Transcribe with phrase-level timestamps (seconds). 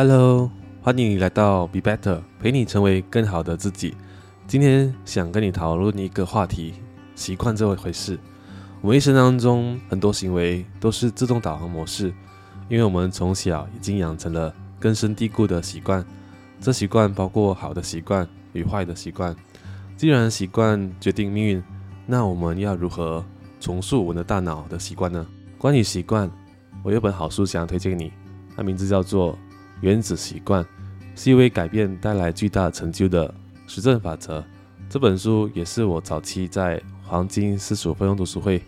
[0.00, 0.48] Hello，
[0.80, 3.96] 欢迎来到 Be Better，陪你成为更好的自己。
[4.46, 6.74] 今天想跟你讨论一个话题：
[7.16, 8.16] 习惯这回事。
[8.80, 12.14] 我们一生当中很多行为都是自动导航模式，
[12.68, 16.06] 因为我们从小已经养成了根深蒂固的习惯。
[16.60, 19.34] 这习惯包括好的习惯与坏的习惯。
[19.96, 21.62] 既然习惯决定命运，
[22.06, 23.24] 那我们要如何
[23.58, 25.26] 重塑我们的大脑的习惯呢？
[25.58, 26.30] 关于习惯，
[26.84, 28.12] 我有本好书想要推荐你，
[28.54, 29.32] 它名字叫做
[29.80, 30.62] 《原子习惯》，
[31.14, 33.32] 是一位改变带来巨大成就的
[33.66, 34.44] 实证法则。
[34.88, 38.62] 这本书也是我早期在黄金四十五分钟读书会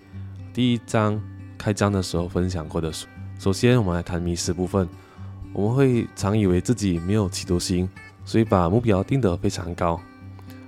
[0.53, 1.21] 第一章
[1.57, 3.07] 开章的时候分享过的书。
[3.39, 4.89] 首先，我们来看迷失部分。
[5.53, 7.89] 我们会常以为自己没有企图心，
[8.25, 10.01] 所以把目标定得非常高。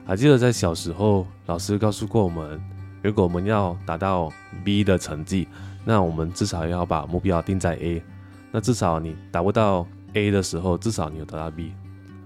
[0.05, 2.61] 还记得在小时候，老师告诉过我们，
[3.01, 4.33] 如果我们要达到
[4.65, 5.47] B 的成绩，
[5.85, 8.03] 那我们至少要把目标定在 A。
[8.51, 11.73] 那至少你达不到 A 的时候，至少你有达到 B。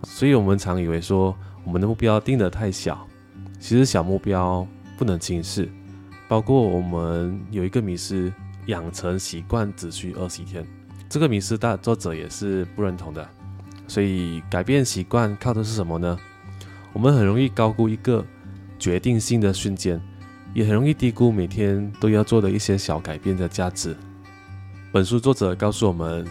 [0.05, 3.07] 所以我们常以为说，我们的目标定得太小。
[3.59, 4.67] 其实小目标
[4.99, 5.69] 不能轻视。
[6.29, 8.33] 包括我们有一个迷失，
[8.67, 10.67] 养成习惯只需二十天。
[11.09, 13.27] 这个迷失大作者也是不认同的。
[13.87, 16.19] 所以改变习惯靠的是什么呢？
[16.93, 18.25] 我们很容易高估一个
[18.79, 20.01] 决定性的瞬间，
[20.53, 23.97] 也很容易低估每天都要做的一些小改变的价值。
[24.91, 26.27] 本书作者告诉我们，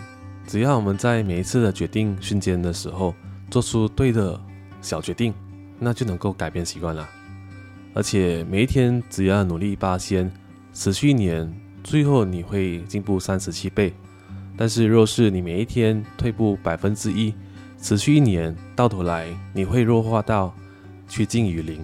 [0.47, 3.13] 只要我们在每一次的决定瞬间的时候
[3.49, 4.39] 做出对的
[4.81, 5.33] 小决定，
[5.79, 7.07] 那就能够改变习惯了。
[7.93, 10.31] 而且每一天只要努力八仙，
[10.73, 11.51] 持续一年，
[11.83, 13.93] 最后你会进步三十七倍。
[14.57, 17.33] 但是若是你每一天退步百分之一，
[17.81, 20.53] 持续一年，到头来你会弱化到
[21.07, 21.83] 趋近于零。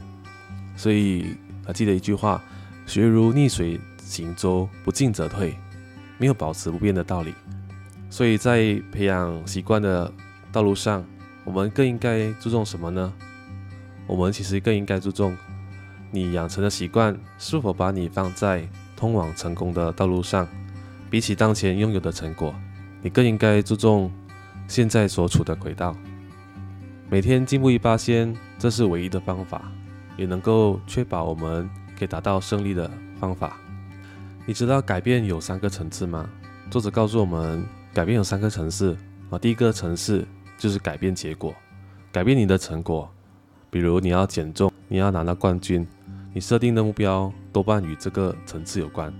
[0.77, 2.41] 所以还记得一句话：
[2.85, 5.55] 学如逆水行舟，不进则退，
[6.17, 7.33] 没有保持不变的道理。
[8.11, 10.13] 所以在培养习惯的
[10.51, 11.03] 道路上，
[11.45, 13.11] 我们更应该注重什么呢？
[14.05, 15.35] 我们其实更应该注重
[16.11, 18.67] 你养成的习惯是否把你放在
[18.97, 20.45] 通往成功的道路上。
[21.09, 22.53] 比起当前拥有的成果，
[23.01, 24.11] 你更应该注重。
[24.67, 25.93] 现在所处的轨道，
[27.09, 29.69] 每天进步一八先，这是唯一的方法，
[30.15, 31.69] 也能够确保我们
[31.99, 32.89] 可以达到胜利的
[33.19, 33.57] 方法。
[34.45, 36.29] 你知道改变有三个层次吗？
[36.69, 38.95] 作者告诉我们，改变有三个层次
[39.29, 39.37] 啊。
[39.37, 40.25] 第一个层次
[40.57, 41.53] 就是改变结果，
[42.11, 43.09] 改变你的成果，
[43.69, 45.87] 比如你要减重，你要拿到冠军，
[46.33, 49.13] 你设定的目标多半与这个层次有关。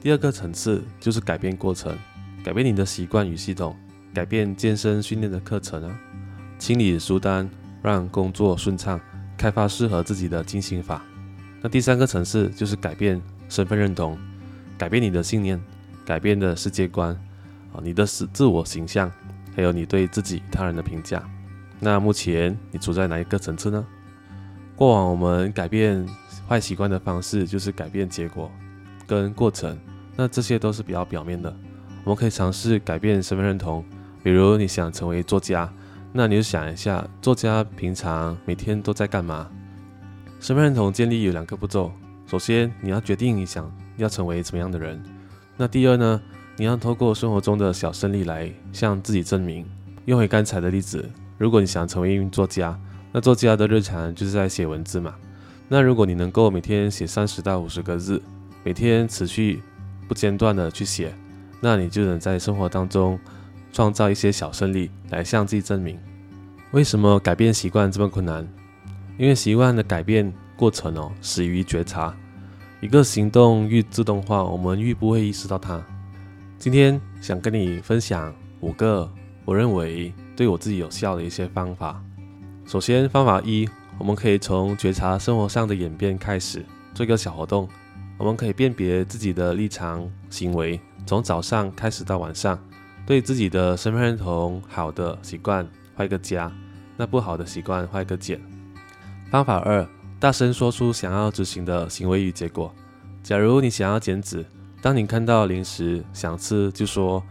[0.00, 1.96] 第二个层次就是改变过程，
[2.42, 3.76] 改变你的习惯与系统。
[4.12, 6.00] 改变健身训练的课程啊，
[6.58, 7.48] 清理书单，
[7.80, 9.00] 让工作顺畅，
[9.38, 11.00] 开发适合自己的进行法。
[11.62, 14.18] 那第三个层次就是改变身份认同，
[14.76, 15.62] 改变你的信念，
[16.04, 17.16] 改变的世界观
[17.72, 19.10] 啊，你的自自我形象，
[19.54, 21.22] 还有你对自己他人的评价。
[21.78, 23.86] 那目前你处在哪一个层次呢？
[24.76, 26.06] 过往我们改变
[26.48, 28.50] 坏习惯的方式就是改变结果
[29.06, 29.78] 跟过程，
[30.16, 31.54] 那这些都是比较表面的。
[32.04, 33.84] 我们可以尝试改变身份认同。
[34.22, 35.72] 比如你想成为作家，
[36.12, 39.50] 那你就想一下，作家平常每天都在干嘛？
[40.40, 41.90] 身份认同建立有两个步骤，
[42.26, 45.02] 首先你要决定你想要成为怎么样的人，
[45.56, 46.20] 那第二呢，
[46.60, 49.64] 你要透过生活中的小胜利来向自己证明。
[50.04, 52.78] 用回刚才的例子，如果你想成为一名作家，
[53.12, 55.14] 那作家的日常就是在写文字嘛。
[55.70, 58.20] 那如果你能够每天写三十到五十个字，
[58.62, 59.62] 每天持续
[60.06, 61.14] 不间断的去写，
[61.62, 63.18] 那你就能在生活当中。
[63.72, 65.98] 创造一些小胜利来向自己证明。
[66.72, 68.46] 为什么改变习惯这么困难？
[69.16, 72.14] 因为习惯的改变过程哦，始于觉察。
[72.82, 75.82] 一个行动愈自动化，我们愈不会意识到它。
[76.60, 79.10] 今天想跟你分享五个
[79.46, 82.04] 我认为对我自己有效的一些方法。
[82.66, 83.66] 首先，方法一，
[83.96, 86.62] 我们可以从觉察生活上的演变开始，
[86.92, 87.66] 做一个小活动。
[88.18, 92.58] 我们可以辨别自己的立场行为，从早上开始到晚上。
[93.06, 96.52] 对自己的身份认同好的习惯画一个加，
[96.94, 98.38] 那不好的习惯画一个减。
[99.30, 102.70] 方法二，大声说出想要执行的行为与结果。
[103.22, 104.44] 假如你想要减脂，
[104.82, 107.22] 当你看到零食想吃，就说：“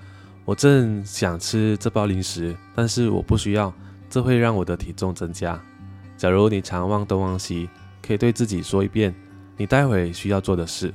[0.45, 3.73] 我正想吃这包零食，但是我不需要，
[4.09, 5.59] 这会让我的体重增加。”
[6.15, 7.69] 假如你常忘东忘西，
[8.05, 9.15] 可以对自己说一遍
[9.57, 10.93] 你待会需要做的事。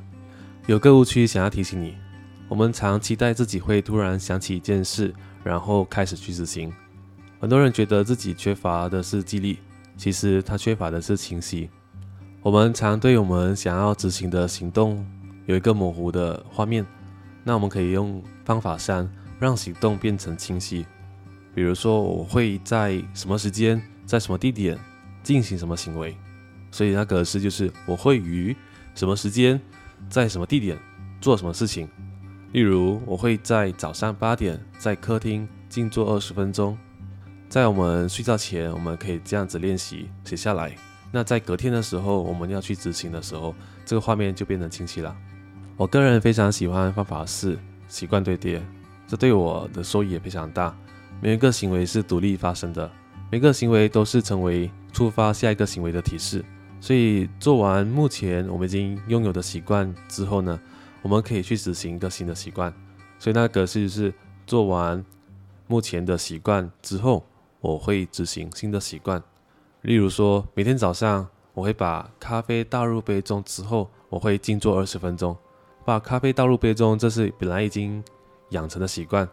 [0.67, 1.97] 有个误区想要提醒你。
[2.47, 5.13] 我们常期待自己会突然想起一件事，
[5.43, 6.71] 然后开始去执行。
[7.41, 9.59] 很多人觉得自己缺乏的是激励，
[9.97, 11.69] 其实他缺乏的是清晰。
[12.43, 15.05] 我们常对我们想要执行的行动
[15.47, 16.85] 有一个模糊的画面，
[17.43, 19.09] 那我们可以用方法三
[19.39, 20.87] 让行动变成清晰。
[21.55, 24.79] 比如说我会在什么时间，在什么地点
[25.23, 26.17] 进行什么行为，
[26.71, 28.57] 所以那格式就是我会于
[28.95, 29.61] 什么时间，
[30.09, 30.79] 在什么地点
[31.21, 31.89] 做什么事情。
[32.53, 36.79] 例如，我会在早上八点在客厅静坐二十分钟。
[37.49, 40.75] 在我们睡觉前，我们可以这样子练习写下来。
[41.13, 43.55] 那在隔天的时候，我们要去执行的时候，
[43.85, 45.17] 这个画面就变得清晰了。
[45.77, 48.63] 我个人非常喜欢方法四习惯堆叠，
[49.07, 50.77] 这对我的收益也非常大。
[51.21, 52.91] 每一个行为是独立发生的，
[53.31, 56.45] 每个行为都是成为触发下一个行为的提示。
[56.81, 60.61] 所以做完目前我们已经拥有的习惯之后呢，
[61.03, 62.73] 我们可以去执行一个新的习惯。
[63.19, 64.15] 所以那个是是
[64.47, 65.05] 做完
[65.67, 67.25] 目前的习惯之后。
[67.61, 69.23] 我会执行新的习惯，
[69.81, 75.35] 例如说，每天早上我会把咖啡倒入杯中之后，我会静坐二十分钟。
[75.85, 78.03] 把咖啡倒入杯中，这是本来已经
[78.51, 79.29] 养成的习惯。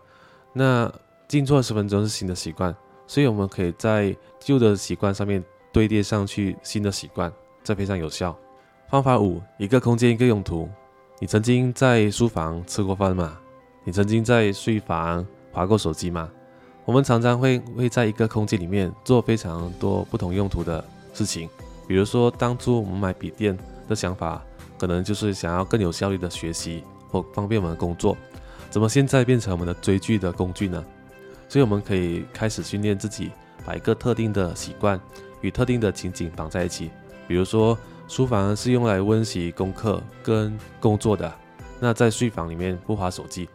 [0.53, 0.91] 那
[1.27, 2.75] 静坐十分钟是新的习惯，
[3.07, 7.31] 所以我们可以在旧的习惯上面堆叠上去新的习惯，
[7.63, 8.37] 这非常有效。
[8.89, 10.69] 方法五：一个空间一个用途。
[11.19, 13.39] 你曾经在书房吃过饭吗？
[13.83, 16.29] 你曾经在睡房划过手机吗？
[16.83, 20.83] 我们常常会会在一个空间里面做非常多不同用途的
[21.13, 21.47] 事情，
[21.87, 23.57] 比如说当初我们买笔电
[23.87, 24.43] 的想法，
[24.81, 28.17] 可能就是想要更有效率的学习或方便我们工作，
[28.71, 30.83] 怎么现在变成我们的追剧的工具呢？
[31.47, 33.29] 所以我们可以开始训练自己，
[33.63, 34.99] 把一个特定的习惯
[35.41, 36.89] 与特定的情景绑在一起，
[37.27, 41.31] 比如说书房是用来温习功课跟工作的，
[41.79, 43.47] 那在睡房里面不划手机，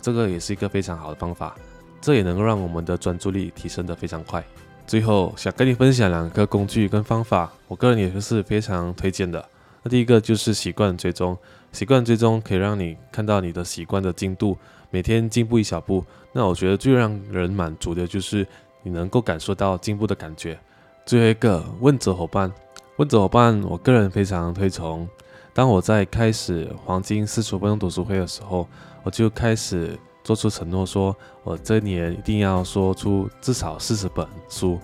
[0.00, 1.56] 这个也是一个非常好的方法。
[2.00, 4.44] 这也能够让我们的专注力提升得非常快。
[4.86, 9.44] 最后想跟你分享两个工具跟方法，我个人也是非常推荐的。
[9.88, 11.36] 第一个就是习惯追踪，
[11.72, 14.56] 习惯追踪可以让你看到你的习惯的进度，
[14.90, 16.04] 每天进步一小步。
[16.32, 18.46] 那我觉得最让人满足的就是
[18.82, 20.58] 你能够感受到进步的感觉。
[21.06, 22.52] 最后一个问责伙伴，
[22.98, 25.08] 问责伙伴，我个人非常推崇。
[25.52, 28.68] 当我在开始黄金四十分钟读书会的时候，
[29.02, 29.98] 我就开始。
[30.24, 34.78] 做出承诺，说我这年一定要说出至少四十本书，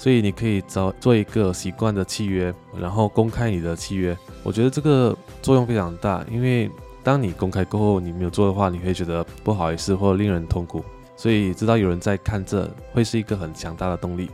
[0.00, 4.16] 所以你可以找做一个习惯的契约，然后公开你的契约。
[4.42, 6.70] 我觉得这个作用非常大，因为
[7.02, 10.82] 当你公开过后，你没有做的话，你会觉得不好意思或令人痛苦。
[11.18, 14.30] 所以知道有人在看这，会是一个很强大的动力。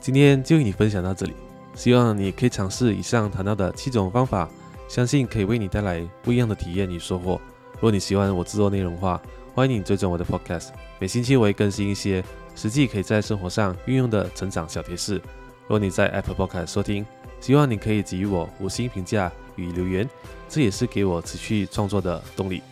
[0.00, 1.34] 今天就与你分享到这里，
[1.74, 4.48] 希望你可以尝试以上谈到的七种方法，
[4.88, 7.38] 相信可以为你带来不一样的体验与收获。
[7.74, 9.20] 如果你喜欢我制作内容的话，
[9.54, 10.68] 欢迎你追踪我的 Podcast，
[10.98, 12.24] 每星期我会更新一些
[12.56, 15.14] 实际可以在生活上运用的成长小贴士。
[15.14, 17.06] 如果你在 Apple Podcast 收听，
[17.40, 20.08] 希望你可以给予我五星评价与留言，
[20.48, 22.62] 这也是给我持续创作的动力。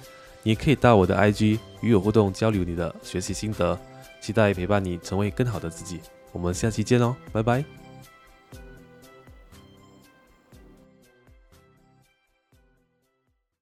[0.43, 3.79] 你可以到我的 IG 与我互动交流你的学习心得，
[4.21, 6.01] 期待陪伴你成为更好的自己。
[6.33, 7.84] 我们下期见哦，拜拜。